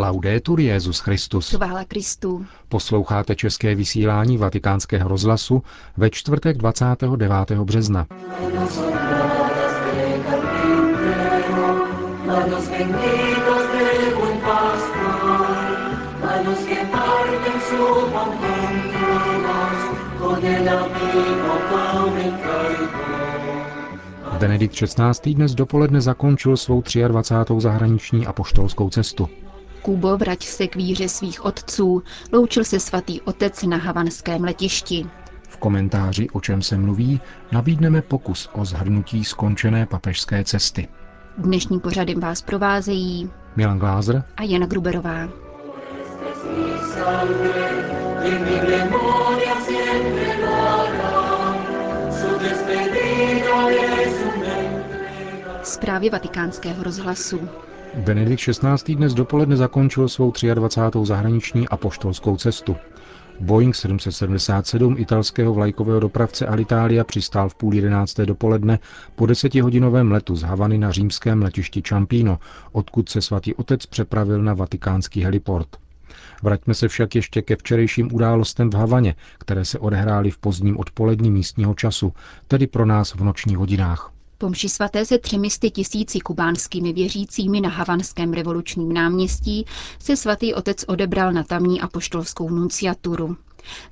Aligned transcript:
Laudetur 0.00 0.60
Jezus 0.60 0.98
Christus. 1.00 1.50
Chvála 1.50 1.84
Kristu. 1.84 2.46
Posloucháte 2.68 3.36
české 3.36 3.74
vysílání 3.74 4.38
Vatikánského 4.38 5.08
rozhlasu 5.08 5.62
ve 5.96 6.10
čtvrtek 6.10 6.56
29. 6.56 7.50
března. 7.50 8.06
Benedikt 24.38 24.74
XVI. 24.74 25.34
dnes 25.34 25.54
dopoledne 25.54 26.00
zakončil 26.00 26.56
svou 26.56 26.82
23. 27.08 27.54
zahraniční 27.58 28.26
a 28.26 28.32
poštolskou 28.32 28.90
cestu. 28.90 29.28
Kubo, 29.90 30.16
vrať 30.16 30.46
se 30.46 30.66
k 30.66 30.76
víře 30.76 31.08
svých 31.08 31.44
otců, 31.44 32.02
loučil 32.32 32.64
se 32.64 32.80
svatý 32.80 33.20
otec 33.20 33.62
na 33.62 33.76
havanském 33.76 34.44
letišti. 34.44 35.06
V 35.48 35.56
komentáři, 35.56 36.30
o 36.30 36.40
čem 36.40 36.62
se 36.62 36.78
mluví, 36.78 37.20
nabídneme 37.52 38.02
pokus 38.02 38.48
o 38.52 38.64
zhrnutí 38.64 39.24
skončené 39.24 39.86
papežské 39.86 40.44
cesty. 40.44 40.88
Dnešní 41.38 41.80
pořadem 41.80 42.20
vás 42.20 42.42
provázejí 42.42 43.30
Milan 43.56 43.78
Glázer 43.78 44.24
a 44.36 44.42
Jana 44.42 44.66
Gruberová. 44.66 45.28
Zprávy 55.62 56.10
vatikánského 56.10 56.82
rozhlasu. 56.82 57.48
Benedikt 57.94 58.42
XVI. 58.42 58.94
dnes 58.94 59.14
dopoledne 59.14 59.56
zakončil 59.56 60.08
svou 60.08 60.32
23. 60.54 60.98
zahraniční 61.02 61.68
a 61.68 61.76
poštolskou 61.76 62.36
cestu. 62.36 62.76
Boeing 63.40 63.74
777 63.76 64.96
italského 64.98 65.54
vlajkového 65.54 66.00
dopravce 66.00 66.46
Alitalia 66.46 67.04
přistál 67.04 67.48
v 67.48 67.54
půl 67.54 67.74
jedenácté 67.74 68.26
dopoledne 68.26 68.78
po 69.16 69.26
desetihodinovém 69.26 70.12
letu 70.12 70.36
z 70.36 70.42
Havany 70.42 70.78
na 70.78 70.90
římském 70.92 71.42
letišti 71.42 71.82
Čampíno, 71.82 72.38
odkud 72.72 73.08
se 73.08 73.20
svatý 73.22 73.54
otec 73.54 73.86
přepravil 73.86 74.42
na 74.42 74.54
vatikánský 74.54 75.22
heliport. 75.22 75.68
Vraťme 76.42 76.74
se 76.74 76.88
však 76.88 77.14
ještě 77.14 77.42
ke 77.42 77.56
včerejším 77.56 78.14
událostem 78.14 78.70
v 78.70 78.74
Havaně, 78.74 79.14
které 79.38 79.64
se 79.64 79.78
odehrály 79.78 80.30
v 80.30 80.38
pozdním 80.38 80.78
odpolední 80.78 81.30
místního 81.30 81.74
času, 81.74 82.12
tedy 82.48 82.66
pro 82.66 82.86
nás 82.86 83.14
v 83.14 83.24
nočních 83.24 83.58
hodinách. 83.58 84.12
Po 84.40 84.48
mši 84.48 84.68
svaté 84.68 85.04
se 85.04 85.18
třemisty 85.18 85.70
tisíci 85.70 86.20
kubánskými 86.20 86.92
věřícími 86.92 87.60
na 87.60 87.68
Havanském 87.68 88.32
revolučním 88.32 88.92
náměstí 88.92 89.66
se 89.98 90.16
svatý 90.16 90.54
otec 90.54 90.84
odebral 90.88 91.32
na 91.32 91.42
tamní 91.42 91.80
apoštolskou 91.80 92.50
nunciaturu. 92.50 93.36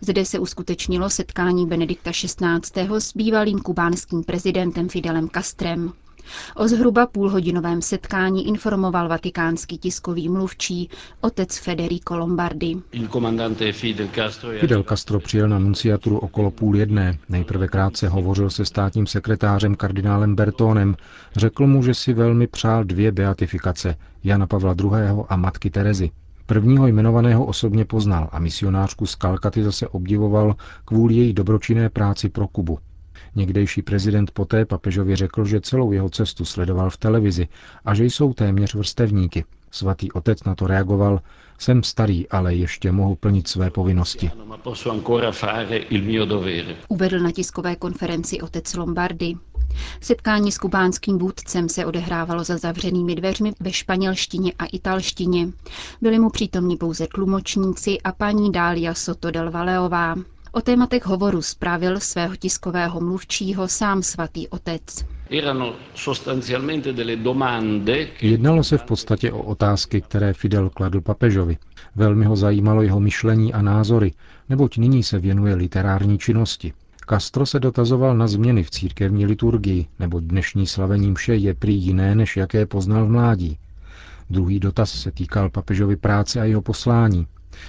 Zde 0.01 0.25
se 0.25 0.39
uskutečnilo 0.39 1.11
setkání 1.11 1.67
Benedikta 1.67 2.11
XVI. 2.13 2.89
s 2.99 3.13
bývalým 3.17 3.59
kubánským 3.59 4.25
prezidentem 4.25 4.89
Fidelem 4.89 5.29
Castrem. 5.29 5.93
O 6.57 6.69
zhruba 6.69 7.07
půlhodinovém 7.07 7.83
setkání 7.83 8.49
informoval 8.49 9.09
vatikánský 9.09 9.79
tiskový 9.79 10.29
mluvčí 10.29 10.91
otec 11.21 11.59
Federico 11.59 12.17
Lombardi. 12.17 12.77
Fidel 14.61 14.83
Castro 14.83 15.21
přijel 15.21 15.49
na 15.49 15.59
nunciaturu 15.59 16.19
okolo 16.19 16.51
půl 16.51 16.77
jedné. 16.77 17.19
Nejprve 17.29 17.69
krátce 17.69 18.09
hovořil 18.09 18.51
se 18.51 18.65
státním 18.65 19.07
sekretářem 19.07 19.75
kardinálem 19.75 20.35
Bertónem. 20.35 20.97
Řekl 21.37 21.67
mu, 21.67 21.83
že 21.83 21.95
si 21.95 22.13
velmi 22.13 22.47
přál 22.47 22.85
dvě 22.85 23.13
beatifikace, 23.13 23.95
Jana 24.25 24.47
Pavla 24.47 24.75
II. 24.83 24.91
a 25.29 25.37
matky 25.37 25.71
Terezy. 25.71 26.11
Prvního 26.47 26.87
jmenovaného 26.87 27.45
osobně 27.47 27.85
poznal 27.85 28.29
a 28.33 28.39
misionářku 28.39 29.07
z 29.07 29.15
Kalkaty 29.15 29.63
zase 29.65 29.89
obdivoval 29.89 30.55
kvůli 30.85 31.15
její 31.15 31.33
dobročinné 31.33 31.89
práci 31.89 32.29
pro 32.29 32.49
Kubu. 32.49 32.79
Někdejší 33.39 33.83
prezident 33.83 34.31
poté 34.31 34.65
papežovi 34.65 35.17
řekl, 35.17 35.45
že 35.45 35.61
celou 35.61 35.93
jeho 35.93 36.11
cestu 36.11 36.45
sledoval 36.45 36.91
v 36.91 36.97
televizi 36.97 37.49
a 37.85 37.95
že 37.95 38.05
jsou 38.05 38.35
téměř 38.35 38.75
vrstevníky. 38.75 39.45
Svatý 39.71 40.13
otec 40.13 40.45
na 40.45 40.55
to 40.55 40.67
reagoval, 40.67 41.21
jsem 41.59 41.83
starý, 41.83 42.29
ale 42.29 42.55
ještě 42.55 42.93
mohu 42.93 43.15
plnit 43.15 43.49
své 43.49 43.71
povinnosti. 43.71 44.31
Uvedl 46.89 47.19
na 47.19 47.33
tiskové 47.33 47.77
konferenci 47.77 48.41
otec 48.41 48.75
Lombardy. 48.75 49.35
Setkání 50.01 50.53
s 50.53 50.59
kubánským 50.59 51.19
vůdcem 51.19 51.69
se 51.69 51.87
odehrávalo 51.87 52.45
za 52.45 52.57
zavřenými 52.57 53.15
dveřmi 53.15 53.53
ve 53.61 53.73
španělštině 53.73 54.53
a 54.59 54.65
italštině. 54.67 55.49
Byli 56.01 56.19
mu 56.19 56.31
přítomní 56.31 56.77
pouze 56.77 57.07
tlumočníci 57.15 58.01
a 58.01 58.13
paní 58.13 58.53
Dália 58.53 58.95
Soto 58.95 59.31
del 59.31 59.51
Valeová. 59.51 60.15
O 60.59 60.61
tématech 60.61 61.07
hovoru 61.07 61.43
zprávil 61.43 62.01
svého 62.01 62.37
tiskového 62.37 63.01
mluvčího 63.01 63.69
sám 63.69 64.03
svatý 64.03 64.49
otec. 64.49 65.07
Jednalo 68.21 68.65
se 68.65 68.79
v 68.79 68.83
podstatě 68.83 69.33
o 69.33 69.43
otázky, 69.43 70.01
které 70.01 70.33
Fidel 70.33 70.71
kladl 70.71 71.01
papežovi. 71.01 71.57
Velmi 71.97 72.25
ho 72.25 72.37
zajímalo 72.37 72.83
jeho 72.83 73.01
myšlení 73.01 73.55
a 73.55 73.63
názory, 73.63 74.13
neboť 74.49 74.77
nyní 74.77 75.03
se 75.03 75.19
věnuje 75.19 75.55
literární 75.55 76.19
činnosti. 76.19 76.73
Castro 77.09 77.47
se 77.47 77.61
dotazoval 77.61 78.17
na 78.17 78.27
změny 78.27 78.63
v 78.63 78.71
církevní 78.71 79.27
liturgii, 79.27 79.87
neboť 79.99 80.25
dnešní 80.25 80.67
slavení 80.67 81.11
mše 81.11 81.35
je 81.35 81.55
prý 81.55 81.75
jiné, 81.75 82.15
než 82.15 82.37
jaké 82.37 82.67
poznal 82.67 83.07
v 83.07 83.11
mládí. 83.11 83.59
Druhý 84.31 84.61
dotaz 84.61 84.91
se 84.93 85.11
týkal 85.11 85.51
papežovy 85.51 85.97
práce 85.97 86.41
a 86.41 86.45
jeho 86.45 86.63
poslání. 86.63 87.27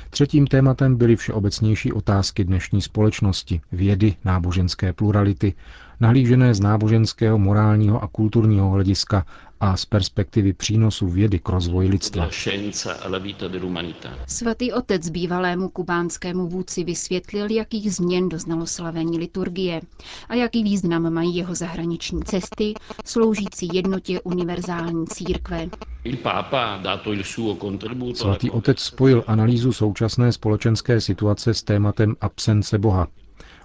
Třetím 0.09 0.47
tématem 0.47 0.95
byly 0.95 1.15
všeobecnější 1.15 1.93
otázky 1.93 2.43
dnešní 2.43 2.81
společnosti, 2.81 3.61
vědy, 3.71 4.15
náboženské 4.25 4.93
plurality, 4.93 5.53
nahlížené 5.99 6.53
z 6.53 6.59
náboženského, 6.59 7.37
morálního 7.37 8.03
a 8.03 8.07
kulturního 8.07 8.69
hlediska 8.69 9.25
a 9.59 9.77
z 9.77 9.85
perspektivy 9.85 10.53
přínosu 10.53 11.07
vědy 11.07 11.39
k 11.39 11.49
rozvoji 11.49 11.89
lidstva. 11.89 12.29
Svatý 14.27 14.73
otec 14.73 15.09
bývalému 15.09 15.69
kubánskému 15.69 16.47
vůdci 16.47 16.83
vysvětlil, 16.83 17.51
jakých 17.51 17.93
změn 17.93 18.29
doznalo 18.29 18.67
slavení 18.67 19.19
liturgie 19.19 19.81
a 20.29 20.35
jaký 20.35 20.63
význam 20.63 21.13
mají 21.13 21.35
jeho 21.35 21.55
zahraniční 21.55 22.23
cesty, 22.23 22.73
sloužící 23.05 23.69
jednotě 23.73 24.21
univerzální 24.21 25.07
církve. 25.07 25.69
Svatý 28.13 28.51
otec 28.51 28.79
spojil 28.79 29.23
analýzu 29.27 29.73
současné 29.73 30.31
společenské 30.31 31.01
situace 31.01 31.53
s 31.53 31.63
tématem 31.63 32.15
absence 32.21 32.77
Boha, 32.77 33.07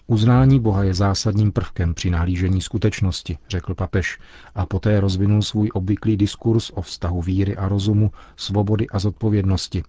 Uznání 0.06 0.60
Boha 0.60 0.84
je 0.84 0.94
zásadním 0.94 1.52
prvkem 1.52 1.94
při 1.94 2.10
nahlížení 2.10 2.62
skutečnosti, 2.62 3.38
řekl 3.48 3.74
papež 3.74 4.18
a 4.54 4.66
poté 4.66 5.00
rozvinul 5.00 5.42
svůj 5.42 5.70
obvyklý 5.74 6.16
diskurs 6.16 6.70
o 6.70 6.82
vztahu 6.82 7.22
víry 7.22 7.56
a 7.56 7.68
rozumu, 7.68 8.10
svobody 8.36 8.86
a 8.86 8.98
zodpovědnosti. 8.98 9.82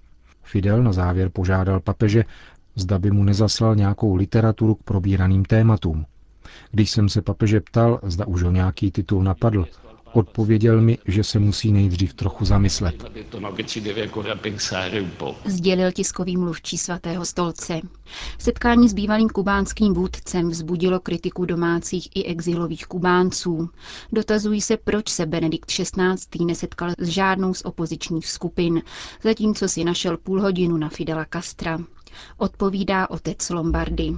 Fidel 0.44 0.84
na 0.84 0.92
závěr 0.94 1.30
požádal 1.30 1.80
papeže, 1.80 2.24
zda 2.76 3.00
by 3.00 3.12
mu 3.12 3.24
nezaslal 3.24 3.76
nějakou 3.76 4.16
literaturu 4.16 4.76
k 4.76 4.84
probíraným 4.84 5.46
tématům. 5.46 6.06
Když 6.72 6.92
jsem 6.92 7.09
se 7.09 7.22
papeže 7.22 7.62
ptal, 7.62 8.00
zda 8.03 8.28
už 8.28 8.44
ho 8.44 8.52
nějaký 8.52 8.92
titul 8.92 9.24
napadl, 9.24 9.66
Odpověděl 10.16 10.81
mi, 10.81 10.98
že 11.08 11.24
se 11.24 11.40
musí 11.40 11.72
nejdřív 11.72 12.14
trochu 12.14 12.46
zamyslet. 12.46 12.96
Sdělil 15.46 15.92
tiskový 15.92 16.38
mluvčí 16.38 16.78
svatého 16.78 17.26
stolce. 17.26 17.81
Setkání 18.40 18.90
s 18.90 18.94
bývalým 18.94 19.30
kubánským 19.30 19.94
vůdcem 19.94 20.50
vzbudilo 20.50 21.00
kritiku 21.00 21.46
domácích 21.46 22.09
i 22.16 22.24
exilových 22.24 22.86
Kubánců. 22.86 23.70
Dotazují 24.12 24.62
se, 24.62 24.78
proč 24.78 25.09
se 25.09 25.26
Benedikt 25.26 25.66
XVI. 25.66 26.46
nesetkal 26.46 26.92
s 26.97 27.08
žádnou 27.08 27.53
z 27.53 27.62
opozičních 27.62 28.28
skupin, 28.28 28.82
zatímco 29.24 29.68
si 29.68 29.84
našel 29.84 30.18
půl 30.18 30.41
hodinu 30.41 30.78
na 30.78 30.90
Fidela 30.90 31.26
Castra. 31.34 31.79
Odpovídá 32.38 33.09
otec 33.09 33.50
Lombardy. 33.50 34.17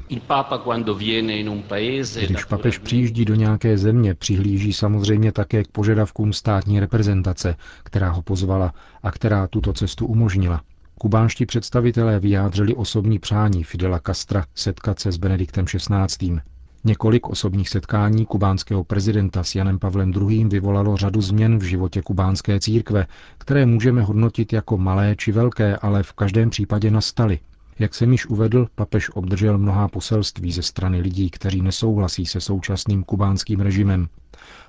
Když 2.27 2.45
papež 2.45 2.77
přijíždí 2.77 3.25
do 3.25 3.35
nějaké 3.35 3.77
země, 3.77 4.13
přihlíží 4.13 4.73
samozřejmě 4.73 5.31
také 5.31 5.63
k 5.63 5.67
požadavkům 5.67 6.33
státní 6.33 6.79
reprezentace, 6.79 7.55
která 7.83 8.09
ho 8.09 8.21
pozvala 8.21 8.73
a 9.03 9.11
která 9.11 9.47
tuto 9.47 9.73
cestu 9.73 10.05
umožnila. 10.05 10.61
Kubánští 10.99 11.45
představitelé 11.45 12.19
vyjádřili 12.19 12.75
osobní 12.75 13.19
přání 13.19 13.63
Fidela 13.63 13.99
Castra 14.05 14.45
setkat 14.55 14.99
se 14.99 15.11
s 15.11 15.17
Benediktem 15.17 15.65
XVI. 15.65 16.39
Několik 16.83 17.29
osobních 17.29 17.69
setkání 17.69 18.25
kubánského 18.25 18.83
prezidenta 18.83 19.43
s 19.43 19.55
Janem 19.55 19.79
Pavlem 19.79 20.13
II. 20.29 20.45
vyvolalo 20.45 20.97
řadu 20.97 21.21
změn 21.21 21.59
v 21.59 21.63
životě 21.63 22.01
kubánské 22.01 22.59
církve, 22.59 23.07
které 23.37 23.65
můžeme 23.65 24.01
hodnotit 24.01 24.53
jako 24.53 24.77
malé 24.77 25.15
či 25.15 25.31
velké, 25.31 25.77
ale 25.77 26.03
v 26.03 26.13
každém 26.13 26.49
případě 26.49 26.91
nastaly. 26.91 27.39
Jak 27.79 27.95
jsem 27.95 28.11
již 28.11 28.25
uvedl, 28.25 28.67
papež 28.75 29.09
obdržel 29.09 29.57
mnohá 29.57 29.87
poselství 29.87 30.51
ze 30.51 30.61
strany 30.61 31.01
lidí, 31.01 31.29
kteří 31.29 31.61
nesouhlasí 31.61 32.25
se 32.25 32.41
současným 32.41 33.03
kubánským 33.03 33.59
režimem. 33.59 34.07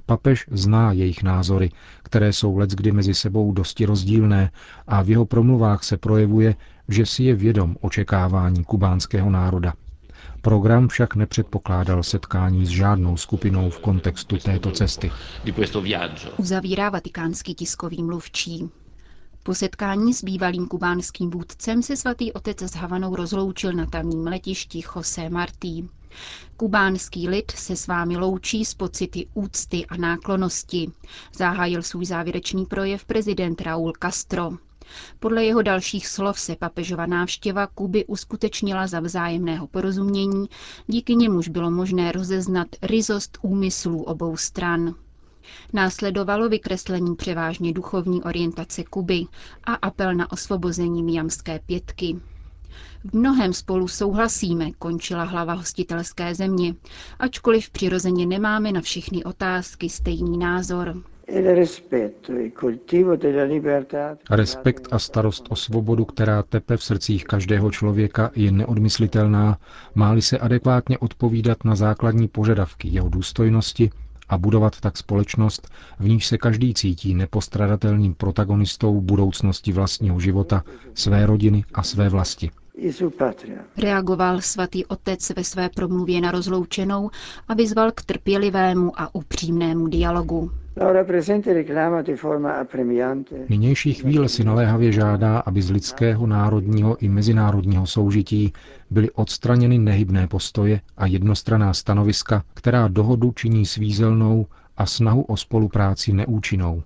Papež 0.06 0.46
zná 0.50 0.92
jejich 0.92 1.22
názory, 1.22 1.70
které 2.02 2.32
jsou 2.32 2.56
leckdy 2.56 2.92
mezi 2.92 3.14
sebou 3.14 3.52
dosti 3.52 3.84
rozdílné 3.84 4.50
a 4.86 5.02
v 5.02 5.10
jeho 5.10 5.26
promluvách 5.26 5.84
se 5.84 5.96
projevuje, 5.96 6.54
že 6.88 7.06
si 7.06 7.24
je 7.24 7.34
vědom 7.34 7.76
očekávání 7.80 8.64
kubánského 8.64 9.30
národa. 9.30 9.72
Program 10.42 10.88
však 10.88 11.14
nepředpokládal 11.14 12.02
setkání 12.02 12.66
s 12.66 12.68
žádnou 12.68 13.16
skupinou 13.16 13.70
v 13.70 13.78
kontextu 13.80 14.36
této 14.36 14.70
cesty. 14.70 15.10
Uzavírá 16.38 16.90
vatikánský 16.90 17.54
tiskový 17.54 18.02
mluvčí. 18.02 18.68
Po 19.48 19.54
setkání 19.54 20.14
s 20.14 20.24
bývalým 20.24 20.66
kubánským 20.66 21.30
vůdcem 21.30 21.82
se 21.82 21.96
svatý 21.96 22.32
otec 22.32 22.62
s 22.62 22.74
Havanou 22.74 23.16
rozloučil 23.16 23.72
na 23.72 23.86
tamním 23.86 24.26
letišti 24.26 24.82
José 24.96 25.30
Martí. 25.30 25.88
Kubánský 26.56 27.28
lid 27.28 27.50
se 27.50 27.76
s 27.76 27.86
vámi 27.86 28.16
loučí 28.16 28.64
s 28.64 28.74
pocity 28.74 29.26
úcty 29.34 29.86
a 29.86 29.96
náklonosti. 29.96 30.90
Zahájil 31.36 31.82
svůj 31.82 32.06
závěrečný 32.06 32.66
projev 32.66 33.04
prezident 33.04 33.60
Raúl 33.60 33.92
Castro. 34.02 34.50
Podle 35.18 35.44
jeho 35.44 35.62
dalších 35.62 36.08
slov 36.08 36.40
se 36.40 36.56
papežova 36.56 37.06
návštěva 37.06 37.66
Kuby 37.66 38.04
uskutečnila 38.06 38.86
za 38.86 39.00
vzájemného 39.00 39.66
porozumění, 39.66 40.46
díky 40.86 41.16
němuž 41.16 41.48
bylo 41.48 41.70
možné 41.70 42.12
rozeznat 42.12 42.68
ryzost 42.82 43.38
úmyslů 43.42 44.02
obou 44.02 44.36
stran. 44.36 44.94
Následovalo 45.72 46.48
vykreslení 46.48 47.16
převážně 47.16 47.72
duchovní 47.72 48.22
orientace 48.22 48.84
Kuby 48.84 49.24
a 49.64 49.74
apel 49.74 50.14
na 50.14 50.32
osvobození 50.32 51.02
Miamské 51.02 51.58
pětky. 51.66 52.16
V 53.04 53.12
mnohem 53.16 53.52
spolu 53.52 53.88
souhlasíme, 53.88 54.70
končila 54.78 55.24
hlava 55.24 55.52
hostitelské 55.52 56.34
země, 56.34 56.74
ačkoliv 57.18 57.70
přirozeně 57.70 58.26
nemáme 58.26 58.72
na 58.72 58.80
všechny 58.80 59.24
otázky 59.24 59.88
stejný 59.88 60.38
názor. 60.38 61.02
Respekt 64.30 64.88
a 64.90 64.98
starost 64.98 65.46
o 65.48 65.56
svobodu, 65.56 66.04
která 66.04 66.42
tepe 66.42 66.76
v 66.76 66.82
srdcích 66.82 67.24
každého 67.24 67.70
člověka, 67.70 68.30
je 68.34 68.52
neodmyslitelná, 68.52 69.58
máli 69.94 70.22
se 70.22 70.38
adekvátně 70.38 70.98
odpovídat 70.98 71.64
na 71.64 71.74
základní 71.76 72.28
požadavky 72.28 72.88
jeho 72.88 73.08
důstojnosti 73.08 73.90
a 74.28 74.38
budovat 74.38 74.80
tak 74.80 74.96
společnost, 74.96 75.68
v 75.98 76.08
níž 76.08 76.26
se 76.26 76.38
každý 76.38 76.74
cítí 76.74 77.14
nepostradatelným 77.14 78.14
protagonistou 78.14 79.00
budoucnosti 79.00 79.72
vlastního 79.72 80.20
života, 80.20 80.64
své 80.94 81.26
rodiny 81.26 81.64
a 81.74 81.82
své 81.82 82.08
vlasti. 82.08 82.50
Reagoval 83.76 84.40
svatý 84.40 84.86
otec 84.86 85.30
ve 85.30 85.44
své 85.44 85.68
promluvě 85.68 86.20
na 86.20 86.30
rozloučenou 86.30 87.10
a 87.48 87.54
vyzval 87.54 87.92
k 87.92 88.02
trpělivému 88.02 89.00
a 89.00 89.14
upřímnému 89.14 89.88
dialogu. 89.88 90.50
Nynější 93.48 93.94
chvíle 93.94 94.28
si 94.28 94.44
naléhavě 94.44 94.92
žádá, 94.92 95.38
aby 95.38 95.62
z 95.62 95.70
lidského, 95.70 96.26
národního 96.26 96.96
i 96.96 97.08
mezinárodního 97.08 97.86
soužití 97.86 98.52
byly 98.90 99.10
odstraněny 99.10 99.78
nehybné 99.78 100.26
postoje 100.26 100.80
a 100.96 101.06
jednostraná 101.06 101.74
stanoviska, 101.74 102.44
která 102.54 102.88
dohodu 102.88 103.32
činí 103.32 103.66
svízelnou 103.66 104.46
a 104.76 104.86
snahu 104.86 105.22
o 105.22 105.36
spolupráci 105.36 106.12
neúčinnou. 106.12 106.82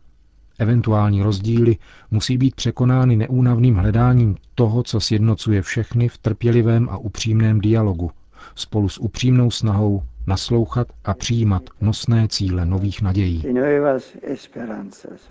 Eventuální 0.58 1.22
rozdíly 1.22 1.76
musí 2.10 2.38
být 2.38 2.54
překonány 2.54 3.16
neúnavným 3.16 3.74
hledáním 3.74 4.36
toho, 4.54 4.82
co 4.82 5.00
sjednocuje 5.00 5.62
všechny 5.62 6.08
v 6.08 6.18
trpělivém 6.18 6.88
a 6.88 6.98
upřímném 6.98 7.60
dialogu, 7.60 8.10
spolu 8.54 8.88
s 8.88 8.98
upřímnou 8.98 9.50
snahou 9.50 10.02
naslouchat 10.26 10.88
a 11.04 11.14
přijímat 11.14 11.62
nosné 11.80 12.28
cíle 12.28 12.66
nových 12.66 13.02
nadějí. 13.02 13.44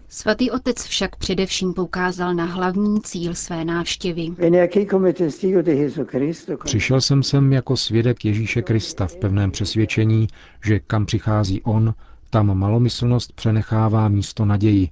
Svatý 0.08 0.52
otec 0.52 0.84
však 0.84 1.16
především 1.16 1.74
poukázal 1.74 2.34
na 2.34 2.46
hlavní 2.46 3.02
cíl 3.02 3.36
své 3.36 3.66
návštěvy. 3.66 4.28
Přišel 6.64 7.02
jsem 7.02 7.24
sem 7.24 7.54
jako 7.54 7.78
svědek 7.78 8.26
Ježíše 8.26 8.62
Krista 8.62 9.08
v 9.08 9.16
pevném 9.16 9.52
přesvědčení, 9.52 10.28
že 10.66 10.80
kam 10.80 11.06
přichází 11.06 11.62
on, 11.62 11.94
tam 12.30 12.58
malomyslnost 12.58 13.34
přenechává 13.34 14.08
místo 14.08 14.46
naději, 14.46 14.90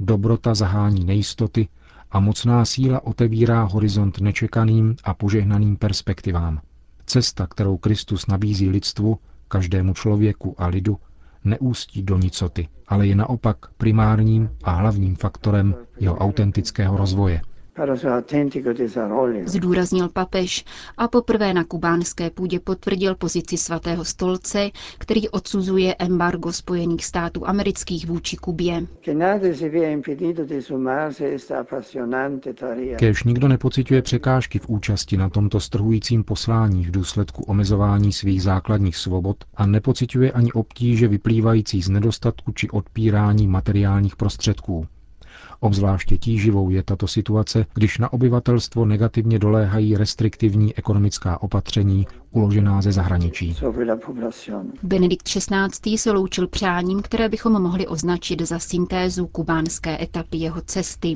dobrota 0.00 0.54
zahání 0.54 1.04
nejistoty 1.04 1.68
a 2.10 2.20
mocná 2.20 2.64
síla 2.64 3.06
otevírá 3.06 3.62
horizont 3.62 4.20
nečekaným 4.20 4.96
a 5.04 5.14
požehnaným 5.14 5.76
perspektivám. 5.76 6.60
Cesta, 7.06 7.46
kterou 7.46 7.76
Kristus 7.76 8.26
nabízí 8.26 8.68
lidstvu, 8.68 9.18
každému 9.48 9.94
člověku 9.94 10.54
a 10.58 10.66
lidu, 10.66 10.98
neústí 11.44 12.02
do 12.02 12.18
nicoty, 12.18 12.68
ale 12.88 13.06
je 13.06 13.16
naopak 13.16 13.56
primárním 13.76 14.50
a 14.64 14.70
hlavním 14.70 15.16
faktorem 15.16 15.74
jeho 16.00 16.16
autentického 16.16 16.96
rozvoje. 16.96 17.40
Zdůraznil 19.46 20.08
papež 20.08 20.64
a 20.96 21.08
poprvé 21.08 21.54
na 21.54 21.64
kubánské 21.64 22.30
půdě 22.30 22.60
potvrdil 22.60 23.14
pozici 23.14 23.56
svatého 23.56 24.04
stolce, 24.04 24.70
který 24.98 25.28
odsuzuje 25.28 25.94
embargo 25.98 26.52
Spojených 26.52 27.04
států 27.04 27.48
amerických 27.48 28.06
vůči 28.06 28.36
Kubě. 28.36 28.86
Kéž 32.96 33.24
nikdo 33.24 33.48
nepociťuje 33.48 34.02
překážky 34.02 34.58
v 34.58 34.68
účasti 34.68 35.16
na 35.16 35.28
tomto 35.30 35.60
strhujícím 35.60 36.24
poslání 36.24 36.84
v 36.84 36.90
důsledku 36.90 37.42
omezování 37.42 38.12
svých 38.12 38.42
základních 38.42 38.96
svobod 38.96 39.36
a 39.54 39.66
nepociťuje 39.66 40.32
ani 40.32 40.52
obtíže 40.52 41.08
vyplývající 41.08 41.82
z 41.82 41.88
nedostatku 41.88 42.52
či 42.52 42.70
odpírání 42.70 43.46
materiálních 43.46 44.16
prostředků. 44.16 44.86
Obzvláště 45.60 46.18
tíživou 46.18 46.70
je 46.70 46.82
tato 46.82 47.06
situace, 47.06 47.66
když 47.74 47.98
na 47.98 48.12
obyvatelstvo 48.12 48.84
negativně 48.84 49.38
doléhají 49.38 49.96
restriktivní 49.96 50.76
ekonomická 50.76 51.42
opatření 51.42 52.06
uložená 52.30 52.82
ze 52.82 52.92
zahraničí. 52.92 53.56
Benedikt 54.82 55.22
XVI. 55.28 55.98
se 55.98 56.10
loučil 56.12 56.48
přáním, 56.48 57.02
které 57.02 57.28
bychom 57.28 57.62
mohli 57.62 57.86
označit 57.86 58.42
za 58.42 58.58
syntézu 58.58 59.26
kubánské 59.26 60.02
etapy 60.02 60.36
jeho 60.36 60.60
cesty. 60.60 61.14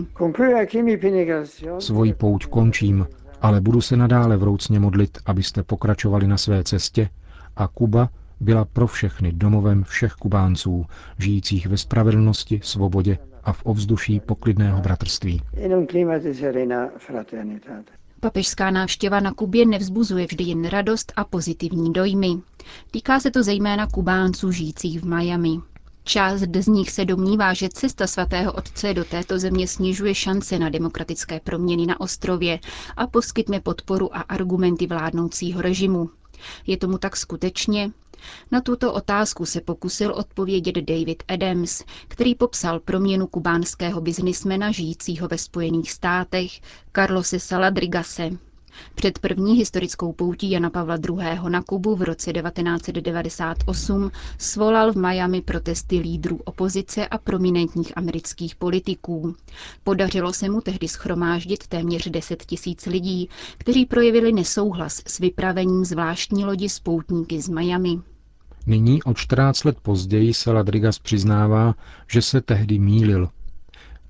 Svoji 1.78 2.14
pouť 2.14 2.46
končím, 2.46 3.06
ale 3.42 3.60
budu 3.60 3.80
se 3.80 3.96
nadále 3.96 4.36
vroucně 4.36 4.80
modlit, 4.80 5.18
abyste 5.26 5.62
pokračovali 5.62 6.26
na 6.26 6.36
své 6.36 6.64
cestě 6.64 7.08
a 7.56 7.68
Kuba 7.68 8.08
byla 8.42 8.64
pro 8.64 8.86
všechny 8.86 9.32
domovem 9.32 9.84
všech 9.84 10.12
Kubánců, 10.12 10.86
žijících 11.18 11.66
ve 11.66 11.76
spravedlnosti, 11.76 12.60
svobodě 12.62 13.18
a 13.44 13.52
v 13.52 13.60
ovzduší 13.64 14.20
poklidného 14.20 14.80
bratrství. 14.80 15.42
Papežská 18.20 18.70
návštěva 18.70 19.20
na 19.20 19.32
Kubě 19.32 19.66
nevzbuzuje 19.66 20.26
vždy 20.26 20.44
jen 20.44 20.64
radost 20.68 21.12
a 21.16 21.24
pozitivní 21.24 21.92
dojmy. 21.92 22.28
Týká 22.90 23.20
se 23.20 23.30
to 23.30 23.42
zejména 23.42 23.86
Kubánců 23.86 24.50
žijících 24.52 25.00
v 25.00 25.04
Miami. 25.04 25.58
Část 26.04 26.40
z 26.56 26.66
nich 26.66 26.90
se 26.90 27.04
domnívá, 27.04 27.54
že 27.54 27.68
cesta 27.68 28.06
svatého 28.06 28.52
otce 28.52 28.94
do 28.94 29.04
této 29.04 29.38
země 29.38 29.68
snižuje 29.68 30.14
šance 30.14 30.58
na 30.58 30.68
demokratické 30.68 31.40
proměny 31.40 31.86
na 31.86 32.00
ostrově 32.00 32.58
a 32.96 33.06
poskytne 33.06 33.60
podporu 33.60 34.16
a 34.16 34.20
argumenty 34.20 34.86
vládnoucího 34.86 35.62
režimu. 35.62 36.10
Je 36.66 36.76
tomu 36.76 36.98
tak 36.98 37.16
skutečně? 37.16 37.90
Na 38.50 38.60
tuto 38.60 38.92
otázku 38.92 39.46
se 39.46 39.60
pokusil 39.60 40.12
odpovědět 40.12 40.74
David 40.76 41.22
Adams, 41.28 41.82
který 42.08 42.34
popsal 42.34 42.80
proměnu 42.80 43.26
kubánského 43.26 44.00
biznismena 44.00 44.70
žijícího 44.70 45.28
ve 45.28 45.38
Spojených 45.38 45.90
státech 45.92 46.60
Carlose 46.92 47.40
Saladrigase. 47.40 48.30
Před 48.94 49.18
první 49.18 49.54
historickou 49.54 50.12
poutí 50.12 50.50
Jana 50.50 50.70
Pavla 50.70 50.96
II. 51.08 51.38
na 51.48 51.62
Kubu 51.62 51.96
v 51.96 52.02
roce 52.02 52.32
1998 52.32 54.10
svolal 54.38 54.92
v 54.92 54.96
Miami 54.96 55.42
protesty 55.42 55.98
lídrů 55.98 56.40
opozice 56.44 57.08
a 57.08 57.18
prominentních 57.18 57.92
amerických 57.98 58.56
politiků. 58.56 59.34
Podařilo 59.84 60.32
se 60.32 60.48
mu 60.48 60.60
tehdy 60.60 60.88
schromáždit 60.88 61.66
téměř 61.66 62.08
10 62.10 62.42
tisíc 62.46 62.86
lidí, 62.86 63.28
kteří 63.58 63.86
projevili 63.86 64.32
nesouhlas 64.32 65.02
s 65.06 65.18
vypravením 65.18 65.84
zvláštní 65.84 66.44
lodi 66.44 66.68
spoutníky 66.68 67.42
z 67.42 67.48
Miami. 67.48 67.98
Nyní 68.66 69.02
o 69.02 69.14
14 69.14 69.64
let 69.64 69.78
později 69.82 70.34
se 70.34 70.52
Ladrigas 70.52 70.98
přiznává, 70.98 71.74
že 72.10 72.22
se 72.22 72.40
tehdy 72.40 72.78
mýlil. 72.78 73.28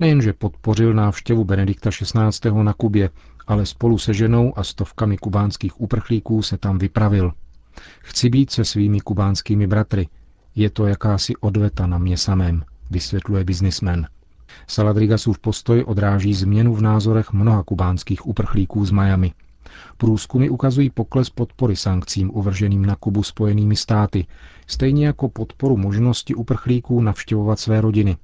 Nejenže 0.00 0.32
podpořil 0.32 0.94
návštěvu 0.94 1.44
Benedikta 1.44 1.90
XVI. 1.90 2.52
na 2.62 2.72
Kubě, 2.72 3.10
ale 3.46 3.66
spolu 3.66 3.98
se 3.98 4.14
ženou 4.14 4.58
a 4.58 4.64
stovkami 4.64 5.18
kubánských 5.18 5.80
uprchlíků 5.80 6.42
se 6.42 6.58
tam 6.58 6.78
vypravil. 6.78 7.32
Chci 8.00 8.28
být 8.28 8.50
se 8.50 8.64
svými 8.64 9.00
kubánskými 9.00 9.66
bratry. 9.66 10.08
Je 10.54 10.70
to 10.70 10.86
jakási 10.86 11.36
odveta 11.36 11.86
na 11.86 11.98
mě 11.98 12.16
samém, 12.16 12.64
vysvětluje 12.90 13.44
biznismen. 13.44 14.08
Saladrigasův 14.66 15.38
postoj 15.38 15.84
odráží 15.86 16.34
změnu 16.34 16.74
v 16.74 16.82
názorech 16.82 17.32
mnoha 17.32 17.62
kubánských 17.62 18.26
uprchlíků 18.26 18.84
z 18.84 18.90
Miami. 18.90 19.32
Průzkumy 19.96 20.48
ukazují 20.48 20.90
pokles 20.90 21.30
podpory 21.30 21.76
sankcím 21.76 22.30
uvrženým 22.34 22.86
na 22.86 22.96
Kubu 22.96 23.22
spojenými 23.22 23.76
státy, 23.76 24.26
stejně 24.66 25.06
jako 25.06 25.28
podporu 25.28 25.76
možnosti 25.76 26.34
uprchlíků 26.34 27.00
navštěvovat 27.00 27.58
své 27.58 27.80
rodiny. 27.80 28.16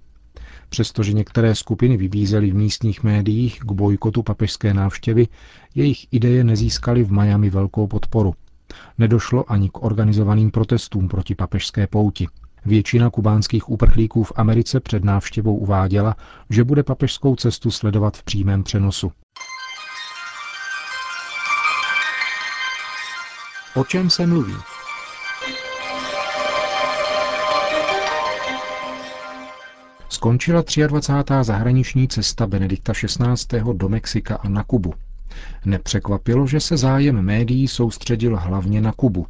Přestože 0.69 1.13
některé 1.13 1.55
skupiny 1.55 1.97
vybízely 1.97 2.51
v 2.51 2.55
místních 2.55 3.03
médiích 3.03 3.61
k 3.61 3.73
bojkotu 3.73 4.23
papežské 4.23 4.75
návštěvy, 4.75 5.27
jejich 5.75 6.07
ideje 6.11 6.45
nezískaly 6.45 7.05
v 7.05 7.13
Miami 7.13 7.51
velkou 7.51 7.87
podporu. 7.87 8.35
Nedošlo 8.99 9.53
ani 9.53 9.69
k 9.69 9.83
organizovaným 9.83 10.51
protestům 10.51 11.09
proti 11.09 11.35
papežské 11.35 11.87
pouti. 11.87 12.27
Většina 12.65 13.11
kubánských 13.11 13.69
uprchlíků 13.69 14.25
v 14.25 14.33
Americe 14.37 14.81
před 14.81 15.05
návštěvou 15.05 15.57
uváděla, 15.57 16.17
že 16.51 16.65
bude 16.65 16.83
papežskou 16.83 17.37
cestu 17.37 17.71
sledovat 17.71 18.17
v 18.17 18.23
přímém 18.23 18.63
přenosu. 18.63 19.13
O 23.75 23.85
čem 23.85 24.11
se 24.11 24.27
mluví? 24.27 24.55
Skončila 30.09 30.63
23. 30.87 31.35
zahraniční 31.43 32.09
cesta 32.09 32.47
Benedikta 32.47 32.93
XVI. 32.93 33.61
do 33.73 33.89
Mexika 33.89 34.37
a 34.37 34.49
na 34.49 34.63
Kubu. 34.63 34.95
Nepřekvapilo, 35.65 36.47
že 36.47 36.61
se 36.61 36.77
zájem 36.77 37.23
médií 37.23 37.69
soustředil 37.69 38.37
hlavně 38.37 38.81
na 38.81 38.93
Kubu. 38.93 39.27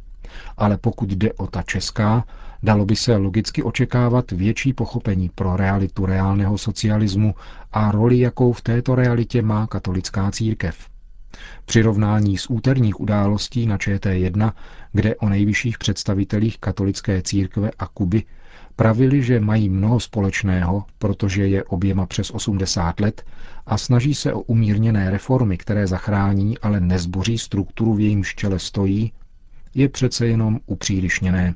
Ale 0.57 0.77
pokud 0.77 1.09
jde 1.09 1.33
o 1.33 1.47
ta 1.47 1.61
česká, 1.61 2.23
dalo 2.63 2.85
by 2.85 2.95
se 2.95 3.15
logicky 3.15 3.63
očekávat 3.63 4.31
větší 4.31 4.73
pochopení 4.73 5.29
pro 5.35 5.57
realitu 5.57 6.05
reálného 6.05 6.57
socialismu 6.57 7.35
a 7.71 7.91
roli, 7.91 8.19
jakou 8.19 8.53
v 8.53 8.61
této 8.61 8.95
realitě 8.95 9.41
má 9.41 9.67
katolická 9.67 10.31
církev. 10.31 10.89
Přirovnání 11.65 12.37
z 12.37 12.49
úterních 12.49 12.99
událostí 12.99 13.65
na 13.65 13.77
ČT1, 13.77 14.53
kde 14.93 15.15
o 15.15 15.29
nejvyšších 15.29 15.77
představitelích 15.77 16.57
katolické 16.59 17.21
církve 17.21 17.71
a 17.79 17.87
Kuby 17.87 18.23
pravili, 18.75 19.23
že 19.23 19.39
mají 19.39 19.69
mnoho 19.69 19.99
společného, 19.99 20.83
protože 20.97 21.47
je 21.47 21.63
oběma 21.63 22.05
přes 22.05 22.31
80 22.31 22.99
let 22.99 23.25
a 23.65 23.77
snaží 23.77 24.15
se 24.15 24.33
o 24.33 24.39
umírněné 24.39 25.09
reformy, 25.09 25.57
které 25.57 25.87
zachrání, 25.87 26.57
ale 26.57 26.79
nezboří 26.79 27.37
strukturu, 27.37 27.93
v 27.93 27.99
jejím 27.99 28.23
čele 28.23 28.59
stojí, 28.59 29.13
je 29.75 29.89
přece 29.89 30.27
jenom 30.27 30.59
upřílišněné. 30.65 31.55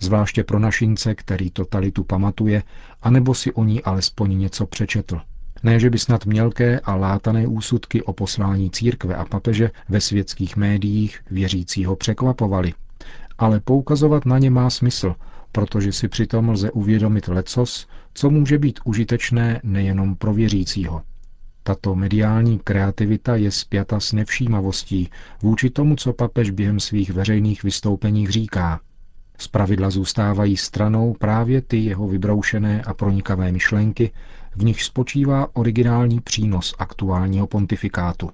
Zvláště 0.00 0.44
pro 0.44 0.58
našince, 0.58 1.14
který 1.14 1.50
totalitu 1.50 2.04
pamatuje, 2.04 2.62
anebo 3.02 3.34
si 3.34 3.52
o 3.52 3.64
ní 3.64 3.82
alespoň 3.82 4.38
něco 4.38 4.66
přečetl. 4.66 5.20
Ne, 5.62 5.80
že 5.80 5.90
by 5.90 5.98
snad 5.98 6.26
mělké 6.26 6.80
a 6.80 6.94
látané 6.94 7.46
úsudky 7.46 8.02
o 8.02 8.12
poslání 8.12 8.70
církve 8.70 9.14
a 9.14 9.24
papeže 9.24 9.70
ve 9.88 10.00
světských 10.00 10.56
médiích 10.56 11.20
věřícího 11.30 11.96
překvapovali. 11.96 12.74
Ale 13.38 13.60
poukazovat 13.60 14.26
na 14.26 14.38
ně 14.38 14.50
má 14.50 14.70
smysl, 14.70 15.14
protože 15.52 15.92
si 15.92 16.08
přitom 16.08 16.48
lze 16.48 16.70
uvědomit 16.70 17.28
lecos, 17.28 17.86
co 18.14 18.30
může 18.30 18.58
být 18.58 18.80
užitečné 18.84 19.60
nejenom 19.62 20.16
pro 20.16 20.34
věřícího. 20.34 21.02
Tato 21.62 21.94
mediální 21.94 22.58
kreativita 22.58 23.36
je 23.36 23.50
spjata 23.50 24.00
s 24.00 24.12
nevšímavostí 24.12 25.10
vůči 25.42 25.70
tomu, 25.70 25.96
co 25.96 26.12
papež 26.12 26.50
během 26.50 26.80
svých 26.80 27.10
veřejných 27.10 27.62
vystoupeních 27.62 28.30
říká. 28.30 28.80
Zpravidla 29.38 29.90
zůstávají 29.90 30.56
stranou 30.56 31.14
právě 31.18 31.62
ty 31.62 31.76
jeho 31.76 32.08
vybroušené 32.08 32.82
a 32.82 32.94
pronikavé 32.94 33.52
myšlenky, 33.52 34.10
v 34.56 34.64
nich 34.64 34.82
spočívá 34.82 35.56
originální 35.56 36.20
přínos 36.20 36.74
aktuálního 36.78 37.46
pontifikátu. 37.46 38.30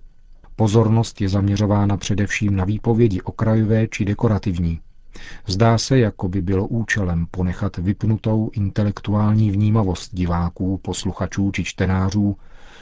Pozornost 0.56 1.20
je 1.20 1.28
zaměřována 1.28 1.96
především 1.96 2.56
na 2.56 2.64
výpovědi 2.64 3.20
okrajové 3.20 3.88
či 3.88 4.04
dekorativní. 4.04 4.80
Zdá 5.46 5.78
se, 5.78 5.98
jako 5.98 6.28
by 6.28 6.42
bylo 6.42 6.66
účelem 6.66 7.26
ponechat 7.30 7.76
vypnutou 7.76 8.50
intelektuální 8.52 9.50
vnímavost 9.50 10.14
diváků, 10.14 10.78
posluchačů 10.78 11.50
či 11.50 11.64
čtenářů, 11.64 12.36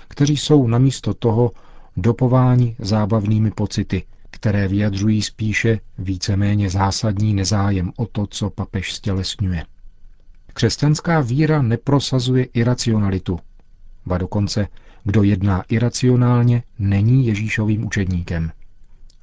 kteří 0.09 0.37
jsou 0.37 0.67
namísto 0.67 1.14
toho 1.14 1.50
dopováni 1.97 2.76
zábavnými 2.79 3.50
pocity, 3.50 4.05
které 4.31 4.69
vyjadřují 4.69 5.23
spíše 5.23 5.81
víceméně 5.99 6.71
zásadní 6.71 7.35
nezájem 7.35 7.93
o 7.97 8.07
to, 8.07 8.26
co 8.26 8.50
papež 8.50 8.93
stělesňuje. 8.93 9.64
Křesťanská 10.55 11.21
víra 11.21 11.63
neprosazuje 11.63 12.45
iracionalitu, 12.45 13.39
ba 14.07 14.19
dokonce, 14.19 14.69
kdo 15.05 15.23
jedná 15.23 15.65
iracionálně, 15.69 16.63
není 16.79 17.27
Ježíšovým 17.27 17.87
učedníkem, 17.87 18.53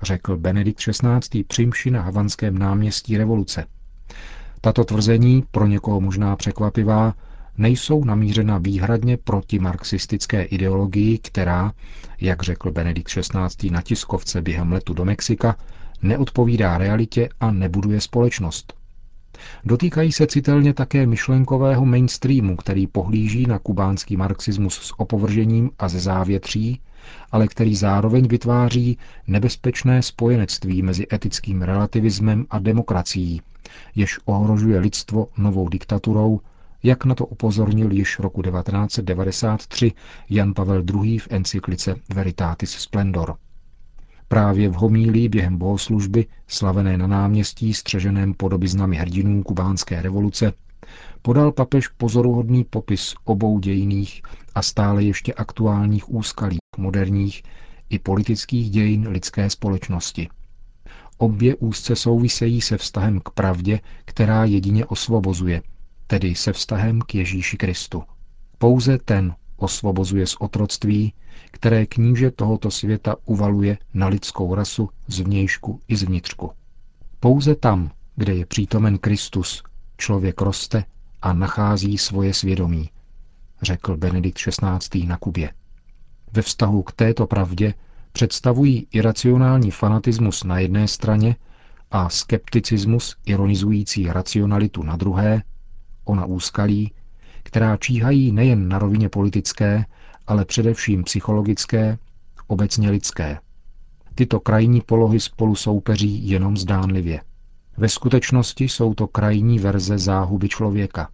řekl 0.01 0.37
Benedikt 0.37 0.79
XVI. 0.79 1.43
přimši 1.43 1.91
na 1.91 2.01
havanském 2.01 2.57
náměstí 2.57 3.17
revoluce. 3.17 3.65
Tato 4.61 4.83
tvrzení, 4.83 5.43
pro 5.51 5.67
někoho 5.67 6.01
možná 6.01 6.35
překvapivá, 6.35 7.13
nejsou 7.57 8.03
namířena 8.03 8.57
výhradně 8.57 9.17
proti 9.17 9.59
marxistické 9.59 10.43
ideologii, 10.43 11.17
která, 11.17 11.73
jak 12.21 12.43
řekl 12.43 12.71
Benedikt 12.71 13.09
XVI. 13.09 13.69
na 13.69 13.81
tiskovce 13.81 14.41
během 14.41 14.71
letu 14.71 14.93
do 14.93 15.05
Mexika, 15.05 15.55
neodpovídá 16.01 16.77
realitě 16.77 17.29
a 17.39 17.51
nebuduje 17.51 18.01
společnost. 18.01 18.80
Dotýkají 19.65 20.11
se 20.11 20.27
citelně 20.27 20.73
také 20.73 21.05
myšlenkového 21.05 21.85
mainstreamu, 21.85 22.55
který 22.55 22.87
pohlíží 22.87 23.45
na 23.45 23.59
kubánský 23.59 24.17
marxismus 24.17 24.73
s 24.75 24.99
opovržením 24.99 25.71
a 25.79 25.87
ze 25.87 25.99
závětří, 25.99 26.81
ale 27.31 27.47
který 27.47 27.75
zároveň 27.75 28.27
vytváří 28.27 28.97
nebezpečné 29.27 30.01
spojenectví 30.01 30.81
mezi 30.81 31.07
etickým 31.13 31.61
relativismem 31.61 32.45
a 32.49 32.59
demokracií, 32.59 33.41
jež 33.95 34.19
ohrožuje 34.25 34.79
lidstvo 34.79 35.27
novou 35.37 35.69
diktaturou, 35.69 36.39
jak 36.83 37.05
na 37.05 37.15
to 37.15 37.25
upozornil 37.25 37.91
již 37.91 38.19
roku 38.19 38.41
1993 38.41 39.91
Jan 40.29 40.53
Pavel 40.53 40.83
II. 41.03 41.17
v 41.19 41.27
encyklice 41.31 41.95
Veritatis 42.13 42.71
Splendor. 42.71 43.35
Právě 44.31 44.69
v 44.69 44.73
homílii 44.73 45.29
během 45.29 45.57
bohoslužby, 45.57 46.25
slavené 46.47 46.97
na 46.97 47.07
náměstí 47.07 47.73
střeženém 47.73 48.33
podobiznami 48.33 48.95
hrdinů 48.97 49.43
kubánské 49.43 50.01
revoluce, 50.01 50.53
podal 51.21 51.51
papež 51.51 51.87
pozoruhodný 51.87 52.63
popis 52.63 53.15
obou 53.23 53.59
dějiných 53.59 54.21
a 54.55 54.61
stále 54.61 55.03
ještě 55.03 55.33
aktuálních 55.33 56.11
úskalí 56.11 56.57
moderních 56.77 57.43
i 57.89 57.99
politických 57.99 58.69
dějin 58.69 59.07
lidské 59.07 59.49
společnosti. 59.49 60.29
Obě 61.17 61.55
úzce 61.55 61.95
souvisejí 61.95 62.61
se 62.61 62.77
vztahem 62.77 63.19
k 63.19 63.29
pravdě, 63.29 63.79
která 64.05 64.45
jedině 64.45 64.85
osvobozuje, 64.85 65.61
tedy 66.07 66.35
se 66.35 66.53
vztahem 66.53 67.01
k 67.01 67.15
Ježíši 67.15 67.57
Kristu. 67.57 68.03
Pouze 68.57 68.97
ten 68.97 69.35
osvobozuje 69.61 70.27
z 70.27 70.35
otroctví, 70.39 71.13
které 71.51 71.85
kníže 71.85 72.31
tohoto 72.31 72.71
světa 72.71 73.15
uvaluje 73.25 73.77
na 73.93 74.07
lidskou 74.07 74.55
rasu 74.55 74.89
zvnějšku 75.07 75.79
i 75.87 75.95
zvnitřku. 75.95 76.51
Pouze 77.19 77.55
tam, 77.55 77.91
kde 78.15 78.33
je 78.33 78.45
přítomen 78.45 78.97
Kristus, 78.97 79.63
člověk 79.97 80.41
roste 80.41 80.83
a 81.21 81.33
nachází 81.33 81.97
svoje 81.97 82.33
svědomí, 82.33 82.89
řekl 83.61 83.97
Benedikt 83.97 84.37
XVI. 84.37 85.05
na 85.07 85.17
Kubě. 85.17 85.53
Ve 86.33 86.41
vztahu 86.41 86.83
k 86.83 86.91
této 86.91 87.27
pravdě 87.27 87.73
představují 88.11 88.87
iracionální 88.91 89.71
fanatismus 89.71 90.43
na 90.43 90.59
jedné 90.59 90.87
straně 90.87 91.35
a 91.91 92.09
skepticismus 92.09 93.15
ironizující 93.25 94.07
racionalitu 94.07 94.83
na 94.83 94.95
druhé, 94.95 95.43
ona 96.05 96.25
úskalí, 96.25 96.91
která 97.43 97.77
číhají 97.77 98.31
nejen 98.31 98.67
na 98.67 98.79
rovině 98.79 99.09
politické, 99.09 99.85
ale 100.27 100.45
především 100.45 101.03
psychologické, 101.03 101.97
obecně 102.47 102.89
lidské. 102.89 103.37
Tyto 104.15 104.39
krajní 104.39 104.81
polohy 104.81 105.19
spolu 105.19 105.55
soupeří 105.55 106.29
jenom 106.29 106.57
zdánlivě. 106.57 107.21
Ve 107.77 107.89
skutečnosti 107.89 108.63
jsou 108.63 108.93
to 108.93 109.07
krajní 109.07 109.59
verze 109.59 109.97
záhuby 109.97 110.49
člověka. 110.49 111.09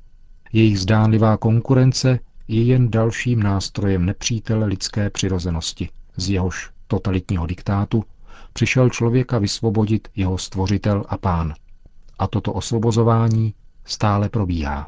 Jejich 0.53 0.79
zdánlivá 0.79 1.37
konkurence 1.37 2.19
je 2.47 2.63
jen 2.63 2.91
dalším 2.91 3.43
nástrojem 3.43 4.05
nepřítele 4.05 4.65
lidské 4.65 5.09
přirozenosti, 5.09 5.89
z 6.17 6.29
jehož 6.29 6.69
totalitního 6.87 7.47
diktátu 7.47 8.03
přišel 8.53 8.89
člověka 8.89 9.37
vysvobodit 9.37 10.07
jeho 10.15 10.37
stvořitel 10.37 11.03
a 11.09 11.17
pán. 11.17 11.53
A 12.19 12.27
toto 12.27 12.53
osvobozování 12.53 13.53
stále 13.85 14.29
probíhá. 14.29 14.87